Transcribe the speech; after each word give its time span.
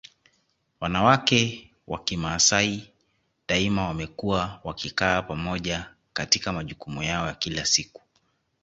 Wanawake 0.79 1.71
wa 1.87 1.99
Kimasai 2.03 2.91
daima 3.47 3.87
wamekuwa 3.87 4.61
wakikaa 4.63 5.21
pamoja 5.21 5.95
katika 6.13 6.53
majukumu 6.53 7.03
yao 7.03 7.27
ya 7.27 7.33
kila 7.33 7.65
siku 7.65 8.01